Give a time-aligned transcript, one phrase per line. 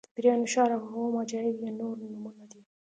[0.05, 2.61] د پیریانو ښار او اووم عجایب یې نور نومونه دي.